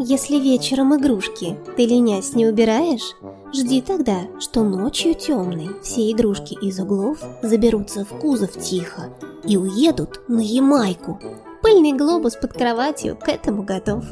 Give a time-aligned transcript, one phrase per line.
[0.00, 3.14] Если вечером игрушки ты ленясь не убираешь,
[3.54, 9.10] жди тогда, что ночью темной все игрушки из углов заберутся в кузов тихо
[9.44, 11.20] и уедут на Ямайку.
[11.62, 14.04] Пыльный глобус под кроватью к этому готов.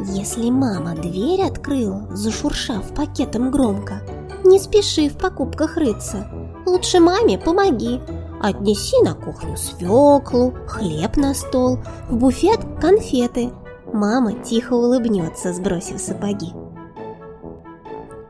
[0.00, 4.02] Если мама дверь открыла, зашуршав пакетом громко,
[4.44, 6.30] не спеши в покупках рыться.
[6.66, 8.00] Лучше маме помоги.
[8.42, 11.78] Отнеси на кухню свеклу, хлеб на стол,
[12.10, 13.50] в буфет конфеты–
[13.96, 16.52] Мама тихо улыбнется, сбросив сапоги.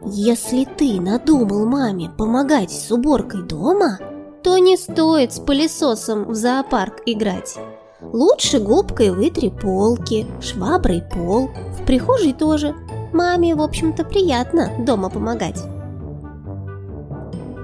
[0.04, 3.98] Если ты надумал маме помогать с уборкой дома,
[4.44, 7.58] то не стоит с пылесосом в зоопарк играть.
[8.00, 12.72] Лучше губкой вытри полки, шваброй пол, в прихожей тоже.
[13.12, 15.60] Маме, в общем-то, приятно дома помогать.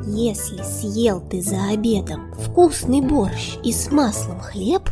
[0.05, 4.91] Если съел ты за обедом вкусный борщ и с маслом хлеб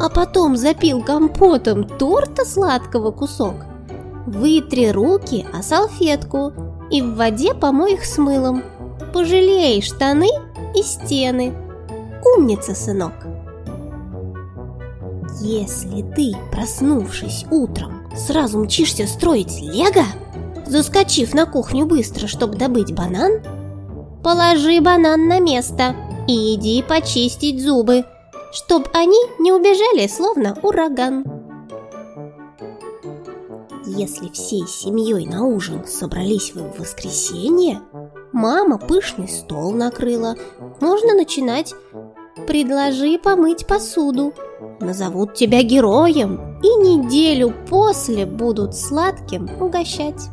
[0.00, 3.54] а потом запил компотом торта сладкого кусок,
[4.26, 6.52] вытри руки о салфетку
[6.90, 8.62] и в воде помой их с мылом.
[9.12, 10.28] Пожалей штаны
[10.74, 11.54] и стены.
[12.36, 13.12] Умница, сынок.
[15.40, 20.04] Если ты, проснувшись утром, сразу мчишься строить лего,
[20.66, 23.42] заскочив на кухню быстро, чтобы добыть банан,
[24.22, 25.94] положи банан на место
[26.26, 28.04] и иди почистить зубы,
[28.54, 31.24] чтоб они не убежали, словно ураган.
[33.84, 37.82] Если всей семьей на ужин собрались в воскресенье,
[38.32, 40.36] мама пышный стол накрыла,
[40.80, 41.74] можно начинать.
[42.46, 44.34] Предложи помыть посуду,
[44.80, 50.28] назовут тебя героем и неделю после будут сладким угощать.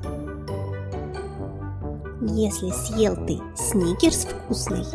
[2.22, 4.86] Если съел ты сникерс вкусный,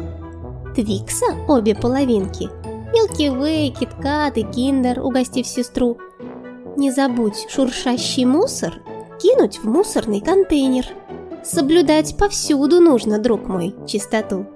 [0.74, 2.50] Твикса обе половинки–
[2.96, 5.98] Milky Way, KitKat и Киндер, угостив сестру.
[6.78, 8.72] Не забудь шуршащий мусор
[9.20, 10.86] кинуть в мусорный контейнер.
[11.44, 14.46] Соблюдать повсюду нужно, друг мой, чистоту.